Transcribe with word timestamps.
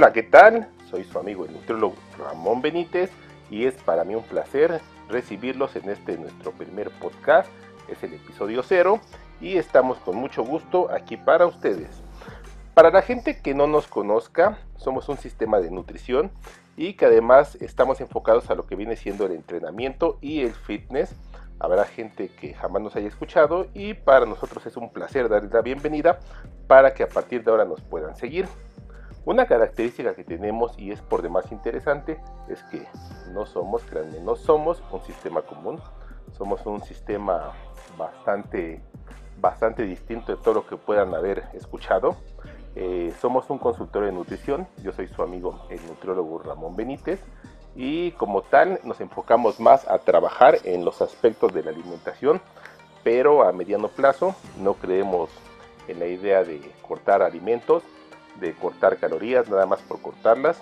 Hola, 0.00 0.14
¿qué 0.14 0.22
tal? 0.22 0.66
Soy 0.88 1.04
su 1.04 1.18
amigo 1.18 1.44
el 1.44 1.52
nutriólogo 1.52 1.94
Ramón 2.18 2.62
Benítez 2.62 3.10
y 3.50 3.66
es 3.66 3.74
para 3.74 4.02
mí 4.02 4.14
un 4.14 4.22
placer 4.22 4.80
recibirlos 5.10 5.76
en 5.76 5.90
este 5.90 6.16
nuestro 6.16 6.52
primer 6.52 6.88
podcast. 6.88 7.50
Es 7.86 8.02
el 8.02 8.14
episodio 8.14 8.62
cero 8.62 8.98
y 9.42 9.58
estamos 9.58 9.98
con 9.98 10.16
mucho 10.16 10.42
gusto 10.42 10.90
aquí 10.90 11.18
para 11.18 11.44
ustedes. 11.44 12.02
Para 12.72 12.90
la 12.90 13.02
gente 13.02 13.42
que 13.42 13.52
no 13.52 13.66
nos 13.66 13.88
conozca, 13.88 14.56
somos 14.76 15.06
un 15.10 15.18
sistema 15.18 15.60
de 15.60 15.70
nutrición 15.70 16.30
y 16.78 16.94
que 16.94 17.04
además 17.04 17.58
estamos 17.60 18.00
enfocados 18.00 18.48
a 18.48 18.54
lo 18.54 18.64
que 18.66 18.76
viene 18.76 18.96
siendo 18.96 19.26
el 19.26 19.32
entrenamiento 19.32 20.16
y 20.22 20.40
el 20.40 20.54
fitness. 20.54 21.14
Habrá 21.58 21.84
gente 21.84 22.30
que 22.40 22.54
jamás 22.54 22.80
nos 22.80 22.96
haya 22.96 23.08
escuchado 23.08 23.66
y 23.74 23.92
para 23.92 24.24
nosotros 24.24 24.64
es 24.64 24.78
un 24.78 24.90
placer 24.94 25.28
darles 25.28 25.52
la 25.52 25.60
bienvenida 25.60 26.20
para 26.68 26.94
que 26.94 27.02
a 27.02 27.06
partir 27.06 27.44
de 27.44 27.50
ahora 27.50 27.66
nos 27.66 27.82
puedan 27.82 28.16
seguir. 28.16 28.48
Una 29.24 29.46
característica 29.46 30.14
que 30.14 30.24
tenemos 30.24 30.78
y 30.78 30.92
es 30.92 31.02
por 31.02 31.20
demás 31.20 31.52
interesante 31.52 32.18
es 32.48 32.62
que 32.64 32.86
no 33.32 33.44
somos, 33.44 33.82
créanme, 33.82 34.20
no 34.20 34.34
somos 34.34 34.82
un 34.90 35.02
sistema 35.02 35.42
común, 35.42 35.78
somos 36.32 36.64
un 36.64 36.82
sistema 36.82 37.52
bastante, 37.98 38.82
bastante 39.38 39.82
distinto 39.82 40.34
de 40.34 40.42
todo 40.42 40.54
lo 40.54 40.66
que 40.66 40.76
puedan 40.76 41.14
haber 41.14 41.44
escuchado. 41.52 42.16
Eh, 42.76 43.12
somos 43.20 43.50
un 43.50 43.58
consultorio 43.58 44.06
de 44.06 44.14
nutrición, 44.14 44.66
yo 44.82 44.92
soy 44.92 45.08
su 45.08 45.22
amigo 45.22 45.66
el 45.68 45.84
nutriólogo 45.86 46.38
Ramón 46.38 46.76
Benítez. 46.76 47.20
Y 47.76 48.12
como 48.12 48.42
tal 48.42 48.80
nos 48.84 49.00
enfocamos 49.00 49.60
más 49.60 49.86
a 49.86 49.98
trabajar 49.98 50.58
en 50.64 50.84
los 50.84 51.02
aspectos 51.02 51.52
de 51.52 51.62
la 51.62 51.70
alimentación, 51.70 52.40
pero 53.04 53.44
a 53.44 53.52
mediano 53.52 53.88
plazo. 53.88 54.34
No 54.58 54.74
creemos 54.74 55.30
en 55.88 56.00
la 56.00 56.06
idea 56.06 56.42
de 56.42 56.60
cortar 56.86 57.22
alimentos, 57.22 57.82
de 58.40 58.54
cortar 58.54 58.96
calorías, 58.96 59.48
nada 59.48 59.66
más 59.66 59.80
por 59.82 60.00
cortarlas. 60.00 60.60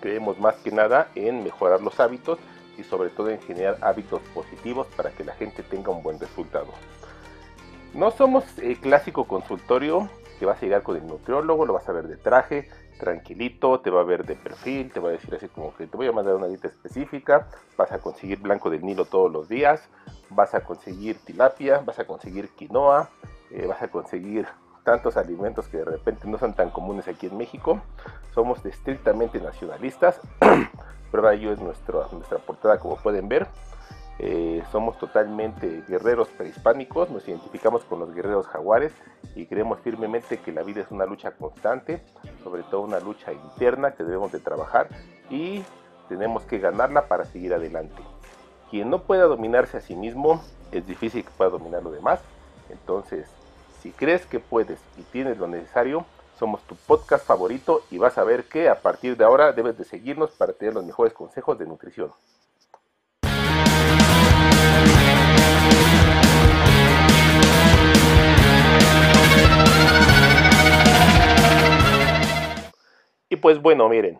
Creemos 0.00 0.38
más 0.38 0.56
que 0.56 0.70
nada 0.70 1.08
en 1.14 1.42
mejorar 1.42 1.80
los 1.80 1.98
hábitos 2.00 2.38
y 2.78 2.84
sobre 2.84 3.10
todo 3.10 3.30
en 3.30 3.40
generar 3.40 3.78
hábitos 3.80 4.20
positivos 4.34 4.86
para 4.96 5.10
que 5.10 5.24
la 5.24 5.34
gente 5.34 5.62
tenga 5.62 5.90
un 5.90 6.02
buen 6.02 6.20
resultado. 6.20 6.68
No 7.94 8.10
somos 8.10 8.44
el 8.58 8.78
clásico 8.78 9.24
consultorio 9.24 10.10
que 10.38 10.46
vas 10.46 10.58
a 10.58 10.66
llegar 10.66 10.82
con 10.82 10.96
el 10.96 11.06
nutriólogo, 11.06 11.64
lo 11.64 11.72
vas 11.72 11.88
a 11.88 11.92
ver 11.92 12.08
de 12.08 12.16
traje, 12.16 12.68
tranquilito, 12.98 13.80
te 13.80 13.90
va 13.90 14.02
a 14.02 14.04
ver 14.04 14.24
de 14.26 14.34
perfil, 14.34 14.92
te 14.92 15.00
va 15.00 15.08
a 15.08 15.12
decir 15.12 15.34
así 15.34 15.48
como 15.48 15.74
que 15.74 15.86
te 15.86 15.96
voy 15.96 16.06
a 16.06 16.12
mandar 16.12 16.34
una 16.34 16.46
dieta 16.46 16.68
específica, 16.68 17.48
vas 17.76 17.92
a 17.92 17.98
conseguir 17.98 18.40
blanco 18.40 18.68
del 18.68 18.84
Nilo 18.84 19.06
todos 19.06 19.32
los 19.32 19.48
días, 19.48 19.88
vas 20.30 20.54
a 20.54 20.62
conseguir 20.62 21.18
tilapia, 21.24 21.78
vas 21.78 21.98
a 21.98 22.06
conseguir 22.06 22.50
quinoa, 22.50 23.08
eh, 23.50 23.66
vas 23.66 23.82
a 23.82 23.88
conseguir 23.88 24.46
tantos 24.86 25.16
alimentos 25.16 25.66
que 25.66 25.78
de 25.78 25.84
repente 25.84 26.28
no 26.28 26.38
son 26.38 26.54
tan 26.54 26.70
comunes 26.70 27.08
aquí 27.08 27.26
en 27.26 27.36
México. 27.36 27.82
Somos 28.32 28.64
estrictamente 28.64 29.40
nacionalistas. 29.40 30.20
Prueba 31.10 31.30
de 31.30 31.36
ello 31.38 31.52
es 31.52 31.60
nuestra 31.60 32.38
portada, 32.46 32.78
como 32.78 32.96
pueden 32.96 33.28
ver. 33.28 33.48
Eh, 34.20 34.62
somos 34.70 34.96
totalmente 34.98 35.82
guerreros 35.88 36.28
prehispánicos, 36.28 37.10
nos 37.10 37.26
identificamos 37.26 37.84
con 37.84 37.98
los 37.98 38.14
guerreros 38.14 38.46
jaguares 38.46 38.92
y 39.34 39.46
creemos 39.46 39.80
firmemente 39.80 40.38
que 40.38 40.52
la 40.52 40.62
vida 40.62 40.80
es 40.82 40.90
una 40.90 41.04
lucha 41.04 41.32
constante, 41.32 42.02
sobre 42.44 42.62
todo 42.62 42.82
una 42.82 43.00
lucha 43.00 43.32
interna 43.32 43.90
que 43.90 44.04
debemos 44.04 44.30
de 44.30 44.38
trabajar 44.38 44.88
y 45.28 45.64
tenemos 46.08 46.44
que 46.44 46.58
ganarla 46.58 47.08
para 47.08 47.24
seguir 47.24 47.52
adelante. 47.52 48.02
Quien 48.70 48.88
no 48.88 49.02
pueda 49.02 49.24
dominarse 49.24 49.78
a 49.78 49.80
sí 49.80 49.96
mismo, 49.96 50.40
es 50.70 50.86
difícil 50.86 51.24
que 51.24 51.30
pueda 51.36 51.50
dominar 51.50 51.82
lo 51.82 51.90
demás. 51.90 52.20
Entonces, 52.70 53.28
si 53.86 53.92
crees 53.92 54.26
que 54.26 54.40
puedes 54.40 54.80
y 54.98 55.02
tienes 55.02 55.38
lo 55.38 55.46
necesario, 55.46 56.04
somos 56.40 56.60
tu 56.64 56.74
podcast 56.74 57.24
favorito 57.24 57.84
y 57.88 57.98
vas 57.98 58.18
a 58.18 58.24
ver 58.24 58.46
que 58.46 58.68
a 58.68 58.82
partir 58.82 59.16
de 59.16 59.24
ahora 59.24 59.52
debes 59.52 59.78
de 59.78 59.84
seguirnos 59.84 60.32
para 60.32 60.52
tener 60.52 60.74
los 60.74 60.84
mejores 60.84 61.12
consejos 61.12 61.56
de 61.56 61.66
nutrición. 61.66 62.10
Y 73.28 73.36
pues 73.36 73.62
bueno, 73.62 73.88
miren, 73.88 74.18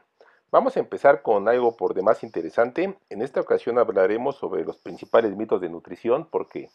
Vamos 0.56 0.74
a 0.78 0.80
empezar 0.80 1.20
con 1.20 1.50
algo 1.50 1.76
por 1.76 1.92
demás 1.92 2.22
interesante. 2.22 2.96
En 3.10 3.20
esta 3.20 3.42
ocasión 3.42 3.78
hablaremos 3.78 4.36
sobre 4.36 4.64
los 4.64 4.78
principales 4.78 5.36
mitos 5.36 5.60
de 5.60 5.68
nutrición, 5.68 6.26
porque 6.30 6.70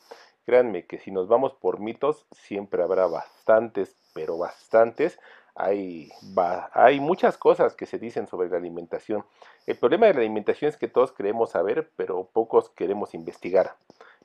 créanme 0.45 0.85
que 0.85 0.99
si 0.99 1.09
nos 1.09 1.27
vamos 1.27 1.53
por 1.53 1.79
mitos, 1.79 2.27
siempre 2.31 2.83
habrá 2.83 3.07
bastantes, 3.07 3.95
pero 4.13 4.37
bastantes. 4.37 5.17
Hay, 5.55 6.11
hay 6.73 6.99
muchas 6.99 7.39
cosas 7.39 7.73
que 7.73 7.87
se 7.87 7.97
dicen 7.97 8.27
sobre 8.27 8.49
la 8.49 8.57
alimentación. 8.57 9.25
El 9.65 9.77
problema 9.77 10.05
de 10.05 10.13
la 10.13 10.19
alimentación 10.19 10.69
es 10.69 10.77
que 10.77 10.87
todos 10.87 11.11
queremos 11.11 11.49
saber, 11.49 11.89
pero 11.95 12.29
pocos 12.31 12.69
queremos 12.69 13.15
investigar. 13.15 13.73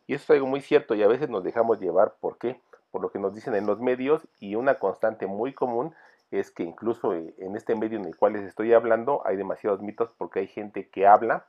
Y 0.06 0.12
eso 0.12 0.25
es 0.25 0.31
algo 0.37 0.49
muy 0.49 0.61
cierto 0.61 0.94
y 0.94 1.03
a 1.03 1.09
veces 1.09 1.31
nos 1.31 1.43
dejamos 1.43 1.81
llevar, 1.81 2.17
¿por 2.21 2.37
qué? 2.37 2.61
Por 2.91 3.00
lo 3.00 3.11
que 3.11 3.19
nos 3.19 3.34
dicen 3.34 3.55
en 3.55 3.65
los 3.65 3.81
medios 3.81 4.21
y 4.38 4.55
una 4.55 4.75
constante 4.75 5.27
muy 5.27 5.55
común 5.55 5.94
es 6.31 6.50
que 6.50 6.62
incluso 6.62 7.14
eh, 7.14 7.34
en 7.38 7.56
este 7.56 7.75
medio 7.75 7.98
en 7.98 8.04
el 8.04 8.16
cual 8.16 8.34
les 8.34 8.44
estoy 8.44 8.72
hablando 8.72 9.22
hay 9.25 9.37
demasiados 9.37 9.81
mitos 9.81 10.10
porque 10.19 10.41
hay 10.41 10.47
gente 10.48 10.88
que 10.88 11.06
habla 11.06 11.47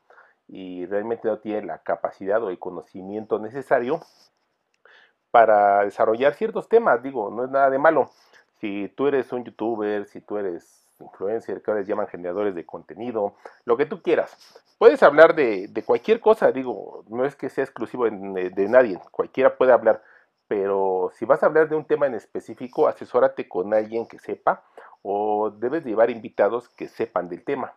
y 0.48 0.86
realmente 0.86 1.28
no 1.28 1.40
tiene 1.40 1.66
la 1.66 1.80
capacidad 1.80 2.42
o 2.44 2.50
el 2.50 2.60
conocimiento 2.60 3.40
necesario 3.40 4.00
para 5.32 5.84
desarrollar 5.84 6.34
ciertos 6.36 6.70
temas. 6.70 7.04
Digo, 7.04 7.30
no 7.30 7.44
es 7.44 7.52
nada 7.52 7.70
de 7.70 7.78
malo. 7.78 8.10
Si 8.60 8.88
tú 8.96 9.08
eres 9.08 9.32
un 9.34 9.44
youtuber, 9.44 10.06
si 10.06 10.22
tú 10.22 10.38
eres 10.38 10.88
influencer, 11.00 11.62
que 11.62 11.70
ahora 11.70 11.82
les 11.82 11.88
llaman 11.88 12.08
generadores 12.08 12.56
de 12.56 12.66
contenido, 12.66 13.36
lo 13.66 13.78
que 13.78 13.86
tú 13.86 14.02
quieras. 14.02 14.36
Puedes 14.80 15.04
hablar 15.04 15.36
de, 15.36 15.84
cualquier 15.86 16.20
cosa, 16.20 16.52
digo, 16.52 17.04
no 17.10 17.26
es 17.26 17.36
que 17.36 17.50
sea 17.50 17.64
exclusivo 17.64 18.10
de, 18.10 18.50
de 18.50 18.70
nadie, 18.70 19.00
cualquiera 19.12 19.58
puede 19.58 19.74
hablar 19.74 20.02
pero 20.48 21.12
si 21.14 21.26
vas 21.26 21.44
a 21.44 21.48
hablar 21.48 21.70
de 21.70 21.76
un 21.76 21.86
tema 21.86 22.08
en 22.08 22.16
específico, 22.16 22.88
asesórate 22.88 23.48
con 23.48 23.74
alguien 23.74 24.08
que 24.08 24.20
sepa 24.20 24.64
o 25.02 25.52
debes 25.52 25.86
llevar 25.86 26.10
invitados 26.10 26.70
que 26.70 26.88
sepan 26.88 27.30
del 27.30 27.44
tema. 27.44 27.74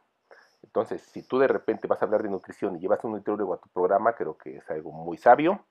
Entonces, 0.63 1.03
si 1.03 1.23
tú 1.23 1.39
de 1.39 1.49
repente 1.49 1.89
vas 1.89 2.03
a 2.03 2.05
hablar 2.05 2.23
de 2.23 2.29
nutrición 2.29 2.77
y 2.77 2.81
llevas 2.81 3.03
un 3.05 3.13
nutriólogo 3.13 3.55
a 3.55 3.61
tu 3.61 3.69
programa, 3.71 4.15
creo 4.15 4.37
que 4.37 4.59
es 4.59 4.71
algo 4.71 4.93
muy 4.93 5.17
sabio, 5.17 5.65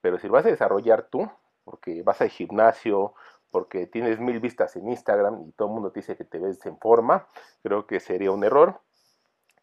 pero 0.00 0.18
si 0.18 0.26
lo 0.26 0.34
vas 0.34 0.46
a 0.46 0.50
desarrollar 0.50 1.08
tú, 1.10 1.30
porque 1.64 2.02
vas 2.02 2.20
al 2.20 2.30
gimnasio, 2.30 3.14
porque 3.50 3.86
tienes 3.86 4.18
mil 4.18 4.40
vistas 4.40 4.76
en 4.76 4.88
Instagram 4.88 5.42
y 5.48 5.52
todo 5.52 5.68
el 5.68 5.74
mundo 5.74 5.90
te 5.90 6.00
dice 6.00 6.16
que 6.16 6.24
te 6.24 6.38
ves 6.38 6.64
en 6.66 6.78
forma, 6.78 7.26
creo 7.62 7.86
que 7.86 8.00
sería 8.00 8.30
un 8.30 8.44
error. 8.44 8.80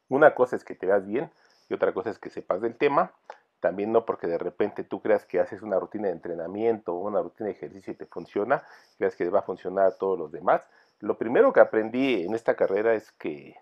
Una 0.09 0.35
cosa 0.35 0.55
es 0.55 0.63
que 0.63 0.75
te 0.75 0.85
veas 0.85 1.05
bien 1.05 1.31
y 1.69 1.73
otra 1.73 1.93
cosa 1.93 2.09
es 2.09 2.19
que 2.19 2.29
sepas 2.29 2.61
del 2.61 2.77
tema. 2.77 3.11
También 3.59 3.91
no 3.91 4.05
porque 4.05 4.27
de 4.27 4.37
repente 4.37 4.83
tú 4.83 5.01
creas 5.01 5.25
que 5.25 5.39
haces 5.39 5.61
una 5.61 5.79
rutina 5.79 6.07
de 6.07 6.13
entrenamiento 6.13 6.93
o 6.93 7.07
una 7.07 7.21
rutina 7.21 7.47
de 7.47 7.55
ejercicio 7.55 7.93
y 7.93 7.95
te 7.95 8.05
funciona, 8.05 8.63
creas 8.97 9.15
que 9.15 9.29
va 9.29 9.39
a 9.39 9.43
funcionar 9.43 9.87
a 9.87 9.97
todos 9.97 10.17
los 10.17 10.31
demás. 10.31 10.67
Lo 10.99 11.17
primero 11.17 11.53
que 11.53 11.59
aprendí 11.59 12.23
en 12.23 12.35
esta 12.35 12.55
carrera 12.55 12.93
es 12.93 13.11
que 13.13 13.55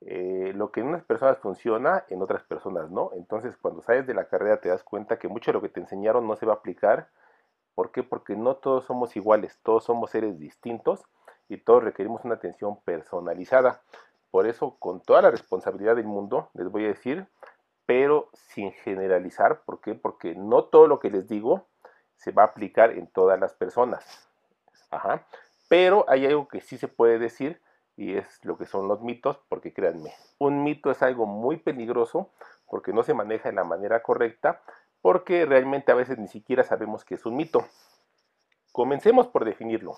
eh, 0.00 0.52
lo 0.54 0.72
que 0.72 0.80
en 0.80 0.88
unas 0.88 1.04
personas 1.04 1.38
funciona, 1.38 2.04
en 2.08 2.22
otras 2.22 2.42
personas 2.42 2.90
no. 2.90 3.10
Entonces 3.14 3.56
cuando 3.56 3.82
sales 3.82 4.06
de 4.06 4.14
la 4.14 4.26
carrera 4.26 4.60
te 4.60 4.68
das 4.68 4.82
cuenta 4.82 5.18
que 5.18 5.28
mucho 5.28 5.50
de 5.50 5.54
lo 5.54 5.62
que 5.62 5.68
te 5.68 5.80
enseñaron 5.80 6.26
no 6.26 6.36
se 6.36 6.46
va 6.46 6.54
a 6.54 6.56
aplicar. 6.56 7.08
¿Por 7.74 7.90
qué? 7.90 8.02
Porque 8.02 8.36
no 8.36 8.56
todos 8.56 8.84
somos 8.84 9.16
iguales, 9.16 9.58
todos 9.62 9.84
somos 9.84 10.10
seres 10.10 10.38
distintos 10.38 11.04
y 11.48 11.58
todos 11.58 11.84
requerimos 11.84 12.24
una 12.24 12.34
atención 12.34 12.80
personalizada. 12.82 13.82
Por 14.30 14.46
eso, 14.46 14.76
con 14.78 15.00
toda 15.00 15.22
la 15.22 15.30
responsabilidad 15.30 15.96
del 15.96 16.06
mundo, 16.06 16.50
les 16.54 16.68
voy 16.70 16.84
a 16.84 16.88
decir 16.88 17.26
pero 17.86 18.30
sin 18.32 18.72
generalizar. 18.72 19.62
¿Por 19.64 19.80
qué? 19.80 19.94
Porque 19.94 20.34
no 20.34 20.64
todo 20.64 20.86
lo 20.86 21.00
que 21.00 21.10
les 21.10 21.28
digo 21.28 21.66
se 22.16 22.32
va 22.32 22.42
a 22.42 22.46
aplicar 22.46 22.90
en 22.92 23.06
todas 23.08 23.38
las 23.38 23.54
personas. 23.54 24.28
Ajá. 24.90 25.26
Pero 25.68 26.04
hay 26.08 26.26
algo 26.26 26.48
que 26.48 26.60
sí 26.60 26.78
se 26.78 26.88
puede 26.88 27.18
decir 27.18 27.60
y 27.96 28.16
es 28.16 28.44
lo 28.44 28.56
que 28.56 28.66
son 28.66 28.88
los 28.88 29.00
mitos, 29.02 29.38
porque 29.48 29.72
créanme, 29.72 30.12
un 30.38 30.64
mito 30.64 30.90
es 30.90 31.02
algo 31.02 31.26
muy 31.26 31.56
peligroso 31.58 32.30
porque 32.68 32.92
no 32.92 33.02
se 33.02 33.14
maneja 33.14 33.50
de 33.50 33.54
la 33.54 33.64
manera 33.64 34.02
correcta, 34.02 34.62
porque 35.02 35.44
realmente 35.44 35.92
a 35.92 35.94
veces 35.94 36.18
ni 36.18 36.28
siquiera 36.28 36.62
sabemos 36.64 37.04
que 37.04 37.16
es 37.16 37.26
un 37.26 37.36
mito. 37.36 37.66
Comencemos 38.72 39.26
por 39.28 39.44
definirlo. 39.44 39.96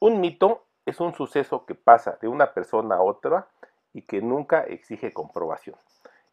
Un 0.00 0.20
mito 0.20 0.64
es 0.86 1.00
un 1.00 1.14
suceso 1.14 1.66
que 1.66 1.74
pasa 1.74 2.18
de 2.20 2.28
una 2.28 2.52
persona 2.52 2.96
a 2.96 3.02
otra 3.02 3.48
y 3.92 4.02
que 4.02 4.20
nunca 4.20 4.62
exige 4.62 5.12
comprobación. 5.12 5.76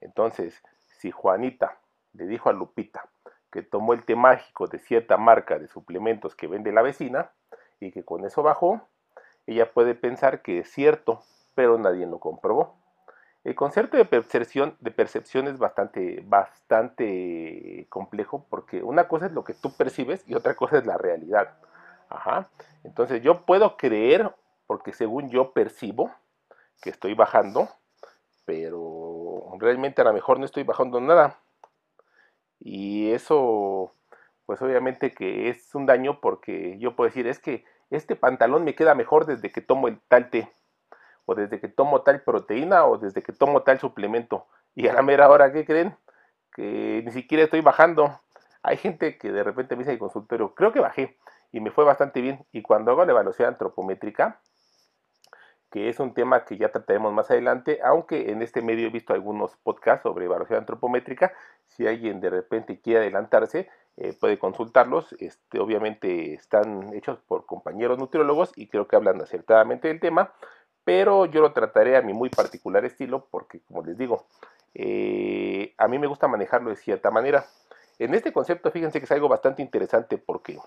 Entonces, 0.02 0.62
si 0.98 1.12
Juanita 1.12 1.78
le 2.14 2.28
dijo 2.28 2.50
a 2.50 2.54
Lupita 2.54 3.10
que 3.52 3.62
tomó 3.62 3.94
el 3.94 4.04
té 4.04 4.16
mágico 4.16 4.68
de 4.68 4.80
cierta 4.80 5.18
marca 5.18 5.58
de 5.58 5.68
suplementos 5.68 6.36
que 6.36 6.48
vende 6.48 6.72
la 6.72 6.82
vecina 6.82 7.32
y 7.80 7.92
que 7.92 8.04
con 8.04 8.26
eso 8.26 8.44
bajó, 8.44 8.82
ella 9.48 9.72
puede 9.72 9.96
pensar 9.96 10.42
que 10.42 10.60
es 10.60 10.72
cierto, 10.72 11.22
pero 11.54 11.78
nadie 11.78 12.06
lo 12.06 12.20
comprobó. 12.20 12.76
El 13.46 13.56
concepto 13.56 13.96
de 13.96 14.06
percepción, 14.06 14.76
de 14.80 14.92
percepción 14.92 15.48
es 15.48 15.60
bastante, 15.60 16.24
bastante 16.26 17.86
complejo 17.90 18.46
porque 18.50 18.82
una 18.82 19.08
cosa 19.08 19.28
es 19.28 19.34
lo 19.34 19.44
que 19.44 19.54
tú 19.54 19.72
percibes 19.78 20.28
y 20.28 20.34
otra 20.34 20.56
cosa 20.56 20.80
es 20.80 20.86
la 20.86 20.98
realidad. 20.98 21.56
Ajá. 22.10 22.50
Entonces 22.84 23.22
yo 23.22 23.46
puedo 23.46 23.78
creer 23.78 24.34
porque 24.66 24.94
según 24.94 25.30
yo 25.30 25.52
percibo, 25.52 26.12
que 26.82 26.90
estoy 26.90 27.14
bajando, 27.14 27.70
pero 28.46 29.05
realmente 29.60 30.02
a 30.02 30.06
lo 30.06 30.14
mejor 30.14 30.40
no 30.40 30.46
estoy 30.46 30.64
bajando 30.64 31.00
nada. 31.00 31.40
Y 32.60 33.12
eso, 33.12 33.94
pues 34.46 34.62
obviamente 34.62 35.14
que 35.14 35.50
es 35.50 35.76
un 35.76 35.86
daño 35.86 36.20
porque 36.22 36.78
yo 36.80 36.96
puedo 36.96 37.10
decir, 37.10 37.28
es 37.28 37.40
que 37.40 37.64
este 37.90 38.16
pantalón 38.16 38.64
me 38.64 38.76
queda 38.76 38.96
mejor 38.96 39.26
desde 39.26 39.52
que 39.52 39.62
tomo 39.62 39.88
el 39.88 40.00
tal 40.08 40.30
té, 40.30 40.52
o 41.26 41.36
desde 41.36 41.60
que 41.60 41.68
tomo 41.68 42.02
tal 42.02 42.22
proteína, 42.22 42.86
o 42.86 42.98
desde 42.98 43.22
que 43.22 43.34
tomo 43.34 43.64
tal 43.64 43.80
suplemento. 43.80 44.48
Y 44.76 44.88
a 44.88 44.94
la 44.94 45.02
mera 45.02 45.30
hora, 45.30 45.52
¿qué 45.52 45.66
creen? 45.66 45.96
Que 46.54 47.02
ni 47.06 47.12
siquiera 47.12 47.44
estoy 47.44 47.62
bajando. 47.62 48.20
Hay 48.64 48.78
gente 48.78 49.18
que 49.18 49.32
de 49.32 49.44
repente 49.44 49.76
me 49.76 49.84
dice 49.84 49.94
el 49.94 50.00
consultorio, 50.00 50.56
creo 50.56 50.72
que 50.72 50.80
bajé 50.80 51.18
y 51.52 51.60
me 51.60 51.72
fue 51.72 51.84
bastante 51.84 52.22
bien. 52.22 52.46
Y 52.52 52.62
cuando 52.62 52.92
hago 52.92 53.06
la 53.06 53.12
evaluación 53.12 53.48
antropométrica, 53.50 54.42
que 55.76 55.90
es 55.90 56.00
un 56.00 56.14
tema 56.14 56.46
que 56.46 56.56
ya 56.56 56.72
trataremos 56.72 57.12
más 57.12 57.30
adelante, 57.30 57.82
aunque 57.84 58.32
en 58.32 58.42
este 58.42 58.62
medio 58.62 58.88
he 58.88 58.90
visto 58.90 59.12
algunos 59.12 59.58
podcasts 59.58 60.04
sobre 60.04 60.24
evaluación 60.24 60.60
antropométrica, 60.60 61.34
si 61.68 61.86
alguien 61.86 62.22
de 62.22 62.30
repente 62.30 62.80
quiere 62.80 63.02
adelantarse, 63.02 63.68
eh, 63.98 64.14
puede 64.18 64.40
consultarlos, 64.40 65.14
este, 65.20 65.60
obviamente 65.60 66.34
están 66.34 66.94
hechos 66.94 67.20
por 67.28 67.46
compañeros 67.46 67.98
nutriólogos 67.98 68.54
y 68.56 68.68
creo 68.68 68.88
que 68.88 68.96
hablan 68.96 69.20
acertadamente 69.20 69.90
del 69.90 70.00
tema, 70.00 70.32
pero 70.86 71.26
yo 71.26 71.42
lo 71.42 71.52
trataré 71.52 71.98
a 71.98 72.02
mi 72.02 72.14
muy 72.14 72.30
particular 72.30 72.86
estilo 72.86 73.28
porque, 73.30 73.60
como 73.68 73.84
les 73.84 73.98
digo, 73.98 74.28
eh, 74.76 75.74
a 75.78 75.90
mí 75.90 76.00
me 76.00 76.08
gusta 76.08 76.30
manejarlo 76.30 76.70
de 76.70 76.78
cierta 76.78 77.12
manera. 77.12 77.48
En 78.00 78.14
este 78.14 78.32
concepto, 78.32 78.72
fíjense 78.72 79.00
que 79.00 79.06
es 79.08 79.12
algo 79.12 79.28
bastante 79.28 79.62
interesante 79.62 80.18
porque 80.18 80.58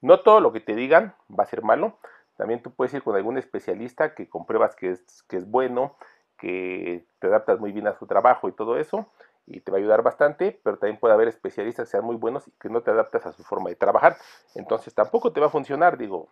no 0.00 0.20
todo 0.20 0.40
lo 0.40 0.52
que 0.52 0.60
te 0.60 0.74
digan 0.74 1.14
va 1.38 1.44
a 1.44 1.46
ser 1.46 1.60
malo, 1.62 1.98
también 2.40 2.62
tú 2.62 2.70
puedes 2.70 2.94
ir 2.94 3.02
con 3.02 3.14
algún 3.14 3.36
especialista 3.36 4.14
que 4.14 4.26
compruebas 4.26 4.74
que 4.74 4.92
es, 4.92 5.22
que 5.24 5.36
es 5.36 5.46
bueno, 5.46 5.98
que 6.38 7.04
te 7.18 7.26
adaptas 7.26 7.60
muy 7.60 7.70
bien 7.70 7.86
a 7.86 7.98
su 7.98 8.06
trabajo 8.06 8.48
y 8.48 8.52
todo 8.52 8.78
eso, 8.78 9.12
y 9.44 9.60
te 9.60 9.70
va 9.70 9.76
a 9.76 9.80
ayudar 9.80 10.00
bastante, 10.00 10.58
pero 10.64 10.78
también 10.78 10.98
puede 10.98 11.12
haber 11.12 11.28
especialistas 11.28 11.86
que 11.86 11.90
sean 11.90 12.04
muy 12.06 12.16
buenos 12.16 12.48
y 12.48 12.52
que 12.52 12.70
no 12.70 12.80
te 12.80 12.92
adaptas 12.92 13.26
a 13.26 13.32
su 13.32 13.44
forma 13.44 13.68
de 13.68 13.76
trabajar. 13.76 14.16
Entonces 14.54 14.94
tampoco 14.94 15.34
te 15.34 15.40
va 15.40 15.48
a 15.48 15.50
funcionar, 15.50 15.98
digo, 15.98 16.28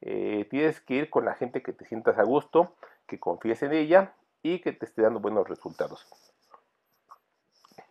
eh, 0.00 0.48
tienes 0.50 0.80
que 0.80 0.94
ir 0.94 1.10
con 1.10 1.24
la 1.24 1.34
gente 1.34 1.62
que 1.62 1.72
te 1.72 1.84
sientas 1.84 2.18
a 2.18 2.24
gusto, 2.24 2.74
que 3.06 3.20
confíes 3.20 3.62
en 3.62 3.72
ella 3.72 4.14
y 4.42 4.58
que 4.62 4.72
te 4.72 4.84
esté 4.84 5.02
dando 5.02 5.20
buenos 5.20 5.48
resultados. 5.48 6.08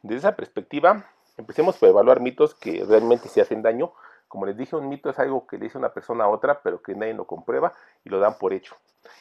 Desde 0.01 0.17
esa 0.17 0.35
perspectiva, 0.35 1.05
empecemos 1.37 1.77
por 1.77 1.87
evaluar 1.87 2.19
mitos 2.19 2.53
que 2.53 2.83
realmente 2.85 3.29
se 3.29 3.39
hacen 3.39 3.61
daño 3.61 3.93
como 4.31 4.45
les 4.45 4.55
dije, 4.55 4.77
un 4.77 4.87
mito 4.87 5.09
es 5.09 5.19
algo 5.19 5.45
que 5.45 5.57
le 5.57 5.65
dice 5.65 5.77
una 5.77 5.93
persona 5.93 6.23
a 6.23 6.29
otra, 6.29 6.61
pero 6.61 6.81
que 6.81 6.95
nadie 6.95 7.13
lo 7.13 7.27
comprueba 7.27 7.73
y 8.05 8.09
lo 8.09 8.17
dan 8.17 8.37
por 8.37 8.53
hecho. 8.53 8.77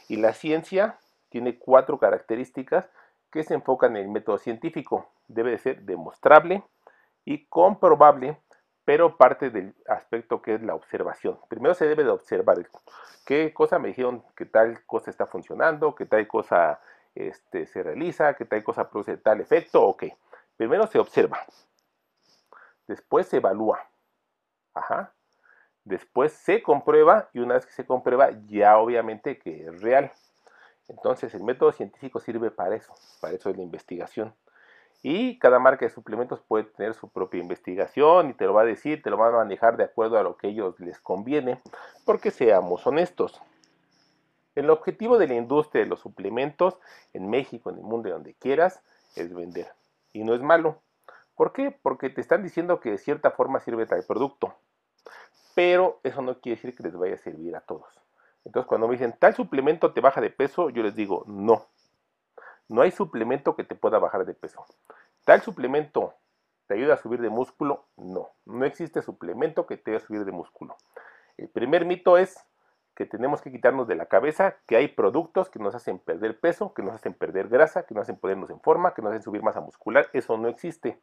Y 0.07 0.19
la 0.19 0.33
ciencia 0.33 1.01
tiene 1.31 1.59
cuatro 1.59 1.99
características 1.99 2.89
que 3.29 3.43
se 3.43 3.55
enfocan 3.55 3.97
en 3.97 4.05
el 4.05 4.09
método 4.09 4.39
científico. 4.39 5.11
Debe 5.27 5.51
de 5.51 5.59
ser 5.59 5.83
demostrable 5.83 6.63
y 7.25 7.45
comprobable, 7.47 8.41
pero 8.85 9.17
parte 9.17 9.51
del 9.51 9.75
aspecto 9.89 10.41
que 10.43 10.55
es 10.55 10.63
la 10.63 10.77
observación. 10.77 11.41
Primero 11.49 11.75
se 11.75 11.89
debe 11.89 12.05
de 12.05 12.11
observar 12.11 12.59
qué 13.27 13.53
cosa 13.53 13.81
me 13.81 13.89
dijeron 13.89 14.23
que 14.37 14.47
tal 14.47 14.87
cosa 14.87 15.11
está 15.11 15.27
funcionando, 15.27 15.97
que 15.97 16.07
tal 16.07 16.29
cosa 16.29 16.79
este, 17.17 17.67
se 17.67 17.83
realiza, 17.83 18.35
que 18.35 18.45
tal 18.45 18.63
cosa 18.63 18.89
produce 18.89 19.17
tal 19.17 19.41
efecto, 19.41 19.83
ok. 19.83 20.05
Primero 20.57 20.87
se 20.87 21.01
observa, 21.01 21.41
después 22.87 23.27
se 23.27 23.39
evalúa, 23.39 23.90
Ajá. 24.75 25.15
Después 25.85 26.33
se 26.33 26.63
comprueba 26.63 27.31
y 27.33 27.41
una 27.41 27.55
vez 27.55 27.67
que 27.67 27.73
se 27.73 27.87
comprueba 27.87 28.31
ya 28.47 28.79
obviamente 28.79 29.39
que 29.39 29.65
es 29.65 29.81
real. 29.81 30.13
Entonces 30.89 31.35
el 31.35 31.43
método 31.43 31.73
científico 31.73 32.21
sirve 32.21 32.51
para 32.51 32.77
eso, 32.77 32.93
para 33.21 33.35
eso 33.35 33.49
es 33.49 33.57
la 33.57 33.63
investigación. 33.63 34.35
Y 35.03 35.39
cada 35.39 35.59
marca 35.59 35.87
de 35.87 35.91
suplementos 35.91 36.41
puede 36.41 36.65
tener 36.65 36.95
su 36.95 37.09
propia 37.09 37.41
investigación 37.41 38.31
y 38.31 38.35
te 38.35 38.45
lo 38.45 38.53
va 38.53 38.63
a 38.63 38.67
decir, 38.67 39.03
te 39.03 39.09
lo 39.09 39.17
van 39.17 39.35
a 39.35 39.39
manejar 39.39 39.77
de 39.77 39.85
acuerdo 39.85 40.19
a 40.19 40.23
lo 40.23 40.37
que 40.37 40.49
ellos 40.49 40.79
les 40.79 41.01
conviene, 41.01 41.63
porque 42.05 42.31
seamos 42.31 42.87
honestos. 42.87 43.41
El 44.55 44.69
objetivo 44.69 45.17
de 45.17 45.29
la 45.29 45.35
industria 45.35 45.85
de 45.85 45.89
los 45.89 46.01
suplementos 46.01 46.77
en 47.15 47.31
México, 47.31 47.71
en 47.71 47.77
el 47.77 47.83
mundo, 47.83 48.11
donde 48.11 48.35
quieras, 48.35 48.83
es 49.17 49.33
vender. 49.33 49.73
Y 50.13 50.23
no 50.25 50.35
es 50.35 50.43
malo. 50.43 50.83
¿Por 51.41 51.55
qué? 51.55 51.71
Porque 51.71 52.11
te 52.11 52.21
están 52.21 52.43
diciendo 52.43 52.81
que 52.81 52.91
de 52.91 52.99
cierta 52.99 53.31
forma 53.31 53.61
sirve 53.61 53.87
tal 53.87 54.05
producto. 54.07 54.57
Pero 55.55 55.99
eso 56.03 56.21
no 56.21 56.39
quiere 56.39 56.57
decir 56.57 56.77
que 56.77 56.83
les 56.83 56.95
vaya 56.95 57.15
a 57.15 57.17
servir 57.17 57.57
a 57.57 57.63
todos. 57.63 57.89
Entonces, 58.45 58.69
cuando 58.69 58.87
me 58.87 58.93
dicen 58.93 59.17
tal 59.19 59.35
suplemento 59.35 59.95
te 59.95 60.03
baja 60.03 60.21
de 60.21 60.29
peso, 60.29 60.69
yo 60.69 60.83
les 60.83 60.95
digo 60.95 61.25
no. 61.27 61.65
No 62.69 62.83
hay 62.83 62.91
suplemento 62.91 63.57
que 63.57 63.65
te 63.65 63.75
pueda 63.75 63.99
bajar 63.99 64.27
de 64.27 64.35
peso. 64.35 64.67
Tal 65.25 65.41
suplemento 65.41 66.13
te 66.67 66.75
ayuda 66.75 66.93
a 66.93 66.99
subir 66.99 67.23
de 67.23 67.31
músculo, 67.31 67.87
no. 67.97 68.33
No 68.45 68.67
existe 68.67 69.01
suplemento 69.01 69.67
que 69.67 69.79
te 69.79 69.93
ayude 69.93 70.05
a 70.05 70.07
subir 70.07 70.25
de 70.27 70.33
músculo. 70.33 70.77
El 71.39 71.49
primer 71.49 71.87
mito 71.87 72.19
es 72.19 72.37
que 72.95 73.07
tenemos 73.07 73.41
que 73.41 73.51
quitarnos 73.51 73.89
de 73.89 73.95
la 73.95 74.05
cabeza 74.05 74.57
que 74.67 74.77
hay 74.77 74.89
productos 74.89 75.49
que 75.49 75.59
nos 75.59 75.75
hacen 75.75 76.01
perder 76.01 76.39
peso, 76.39 76.75
que 76.75 76.83
nos 76.83 76.95
hacen 76.95 77.15
perder 77.15 77.49
grasa, 77.49 77.85
que 77.85 77.95
nos 77.95 78.03
hacen 78.03 78.19
ponernos 78.19 78.51
en 78.51 78.61
forma, 78.61 78.93
que 78.93 79.01
nos 79.01 79.13
hacen 79.13 79.23
subir 79.23 79.43
masa 79.43 79.63
muscular. 79.63 80.11
Eso 80.13 80.37
no 80.37 80.49
existe. 80.49 81.01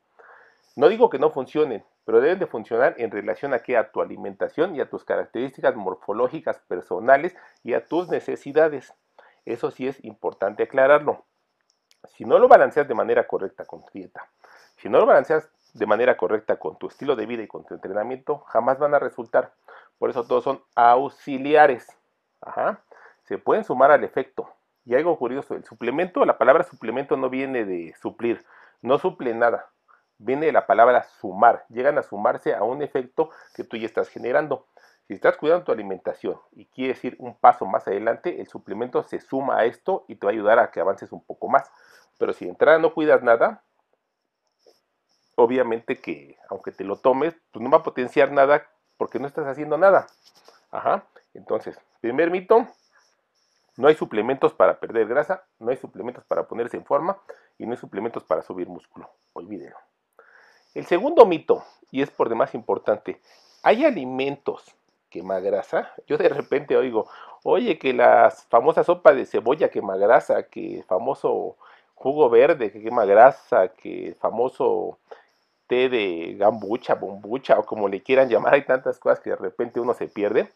No 0.78 0.90
digo 0.90 1.10
que 1.10 1.18
no 1.18 1.32
funcionen, 1.32 1.84
pero 2.06 2.22
deben 2.22 2.38
de 2.38 2.46
funcionar 2.46 2.94
en 3.00 3.10
relación 3.10 3.52
a, 3.52 3.58
a 3.80 3.92
tu 3.92 4.00
alimentación 4.00 4.76
y 4.76 4.80
a 4.80 4.88
tus 4.88 5.04
características 5.04 5.76
morfológicas 5.76 6.60
personales 6.60 7.36
y 7.64 7.74
a 7.74 7.84
tus 7.84 8.10
necesidades. 8.10 8.94
Eso 9.44 9.72
sí 9.72 9.88
es 9.88 10.06
importante 10.06 10.62
aclararlo. 10.62 11.26
Si 12.04 12.26
no 12.26 12.38
lo 12.38 12.48
balanceas 12.48 12.88
de 12.88 12.94
manera 12.94 13.26
correcta 13.26 13.66
con 13.66 13.84
tu 13.86 13.90
dieta, 13.92 14.30
si 14.76 14.88
no 14.88 15.00
lo 15.00 15.08
balanceas 15.08 15.50
de 15.74 15.88
manera 15.88 16.16
correcta 16.16 16.58
con 16.58 16.78
tu 16.78 16.90
estilo 16.90 17.16
de 17.16 17.26
vida 17.26 17.42
y 17.42 17.48
con 17.48 17.66
tu 17.66 17.74
entrenamiento, 17.74 18.42
jamás 18.42 18.78
van 18.78 18.94
a 18.94 19.00
resultar. 19.00 19.56
Por 19.98 20.12
eso 20.12 20.28
todos 20.28 20.44
son 20.44 20.62
auxiliares. 20.76 21.88
Ajá. 22.40 22.84
Se 23.24 23.40
pueden 23.40 23.64
sumar 23.64 23.90
al 23.90 24.04
efecto. 24.04 24.54
Y 24.86 24.94
algo 24.94 25.18
curioso, 25.18 25.56
el 25.56 25.66
suplemento, 25.66 26.24
la 26.24 26.38
palabra 26.38 26.64
suplemento 26.64 27.18
no 27.18 27.32
viene 27.32 27.66
de 27.66 27.96
suplir, 28.00 28.46
no 28.84 29.00
suple 29.00 29.34
nada 29.34 29.72
viene 30.20 30.48
de 30.48 30.52
la 30.52 30.66
palabra 30.66 31.04
sumar, 31.20 31.66
llegan 31.70 31.98
a 31.98 32.04
sumarse 32.04 32.54
a 32.54 32.64
un 32.64 32.82
efecto 32.82 33.30
que 33.56 33.64
tú 33.64 33.78
ya 33.78 33.86
estás 33.86 34.10
generando. 34.10 34.68
Si 35.08 35.14
estás 35.14 35.38
cuidando 35.38 35.64
tu 35.64 35.72
alimentación 35.72 36.38
y 36.52 36.66
quieres 36.66 37.04
ir 37.06 37.16
un 37.20 37.36
paso 37.36 37.66
más 37.66 37.88
adelante, 37.88 38.42
el 38.42 38.48
suplemento 38.48 39.04
se 39.04 39.22
suma 39.22 39.60
a 39.60 39.66
esto 39.66 40.04
y 40.08 40.16
te 40.16 40.26
va 40.26 40.32
a 40.32 40.34
ayudar 40.34 40.60
a 40.60 40.70
que 40.70 40.82
avances 40.82 41.12
un 41.12 41.24
poco 41.24 41.48
más. 41.48 41.72
Pero 42.18 42.34
si 42.34 42.46
de 42.46 42.52
entrada 42.52 42.78
no 42.78 42.94
cuidas 42.94 43.24
nada, 43.24 43.64
obviamente 45.36 46.02
que 46.02 46.38
aunque 46.50 46.72
te 46.72 46.84
lo 46.84 46.98
tomes, 46.98 47.36
pues 47.52 47.64
no 47.64 47.70
va 47.70 47.78
a 47.78 47.84
potenciar 47.84 48.32
nada 48.32 48.68
porque 48.98 49.20
no 49.20 49.28
estás 49.28 49.48
haciendo 49.48 49.78
nada. 49.78 50.08
Ajá. 50.72 51.06
Entonces, 51.34 51.80
primer 52.02 52.30
mito, 52.30 52.68
no 53.78 53.88
hay 53.88 53.96
suplementos 53.96 54.54
para 54.54 54.80
perder 54.80 55.08
grasa, 55.08 55.46
no 55.60 55.70
hay 55.70 55.78
suplementos 55.78 56.26
para 56.26 56.48
ponerse 56.48 56.76
en 56.76 56.84
forma 56.84 57.18
y 57.58 57.66
no 57.66 57.72
hay 57.72 57.78
suplementos 57.78 58.24
para 58.24 58.42
subir 58.42 58.68
músculo. 58.68 59.10
Olvídelo. 59.34 59.78
El 60.78 60.86
segundo 60.86 61.26
mito, 61.26 61.64
y 61.90 62.04
es 62.04 62.12
por 62.12 62.30
demás 62.30 62.54
importante, 62.54 63.20
¿hay 63.64 63.84
alimentos 63.84 64.76
quema 65.10 65.40
grasa? 65.40 65.92
Yo 66.06 66.20
de 66.20 66.30
repente 66.30 66.78
oigo, 66.78 67.08
oye, 67.42 67.80
que 67.80 67.94
la 67.94 68.30
famosa 68.30 68.84
sopa 68.84 69.12
de 69.12 69.26
cebolla 69.26 69.70
quema 69.70 69.98
grasa, 69.98 70.44
que 70.44 70.78
el 70.78 70.84
famoso 70.84 71.56
jugo 71.96 72.30
verde 72.30 72.72
que 72.72 72.84
quema 72.84 73.06
grasa, 73.06 73.70
que 73.70 74.10
el 74.10 74.16
famoso 74.18 75.00
té 75.66 75.90
de 75.90 76.36
gambucha, 76.38 76.94
bombucha 76.94 77.58
o 77.58 77.66
como 77.66 77.88
le 77.88 78.04
quieran 78.04 78.30
llamar, 78.30 78.54
hay 78.54 78.66
tantas 78.66 79.00
cosas 79.00 79.20
que 79.20 79.32
de 79.32 79.36
repente 79.36 79.80
uno 79.80 79.96
se 79.96 80.08
pierde. 80.08 80.52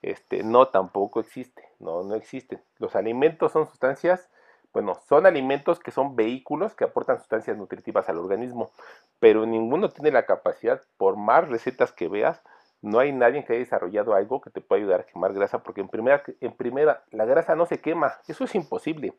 Este, 0.00 0.42
no, 0.42 0.68
tampoco 0.68 1.20
existe, 1.20 1.68
no, 1.80 2.02
no 2.02 2.14
existen. 2.14 2.62
Los 2.78 2.96
alimentos 2.96 3.52
son 3.52 3.66
sustancias 3.66 4.30
bueno, 4.76 5.00
son 5.08 5.24
alimentos 5.24 5.80
que 5.80 5.90
son 5.90 6.16
vehículos 6.16 6.74
que 6.74 6.84
aportan 6.84 7.16
sustancias 7.16 7.56
nutritivas 7.56 8.10
al 8.10 8.18
organismo, 8.18 8.72
pero 9.18 9.46
ninguno 9.46 9.88
tiene 9.88 10.10
la 10.10 10.26
capacidad, 10.26 10.82
por 10.98 11.16
más 11.16 11.48
recetas 11.48 11.92
que 11.92 12.08
veas, 12.08 12.42
no 12.82 12.98
hay 12.98 13.10
nadie 13.10 13.42
que 13.42 13.54
haya 13.54 13.60
desarrollado 13.60 14.12
algo 14.12 14.42
que 14.42 14.50
te 14.50 14.60
pueda 14.60 14.82
ayudar 14.82 15.00
a 15.00 15.06
quemar 15.06 15.32
grasa, 15.32 15.62
porque 15.62 15.80
en 15.80 15.88
primera, 15.88 16.22
en 16.42 16.52
primera, 16.52 17.02
la 17.10 17.24
grasa 17.24 17.54
no 17.54 17.64
se 17.64 17.80
quema, 17.80 18.18
eso 18.28 18.44
es 18.44 18.54
imposible. 18.54 19.14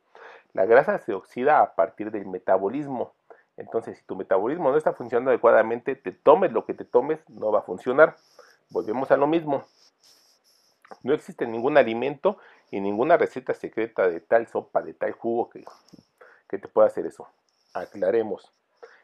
La 0.53 0.67
grasa 0.67 0.99
se 0.99 1.15
oxida 1.15 1.59
a 1.59 1.73
partir 1.73 2.11
del 2.11 2.27
metabolismo. 2.27 3.15
Entonces, 3.57 3.97
si 3.97 4.05
tu 4.05 4.15
metabolismo 4.15 4.69
no 4.69 4.77
está 4.77 4.93
funcionando 4.93 5.31
adecuadamente, 5.31 5.95
te 5.95 6.11
tomes 6.11 6.51
lo 6.51 6.67
que 6.67 6.75
te 6.75 6.85
tomes, 6.85 7.27
no 7.29 7.51
va 7.51 7.61
a 7.61 7.63
funcionar. 7.63 8.15
Volvemos 8.69 9.09
a 9.09 9.17
lo 9.17 9.25
mismo. 9.25 9.63
No 11.01 11.15
existe 11.15 11.47
ningún 11.47 11.77
alimento 11.77 12.37
y 12.71 12.79
ninguna 12.79 13.17
receta 13.17 13.53
secreta 13.53 14.07
de 14.07 14.19
tal 14.19 14.47
sopa, 14.47 14.81
de 14.81 14.93
tal 14.93 15.13
jugo 15.13 15.49
que, 15.49 15.63
que 16.47 16.57
te 16.57 16.67
pueda 16.67 16.87
hacer 16.87 17.05
eso. 17.05 17.27
Aclaremos. 17.73 18.51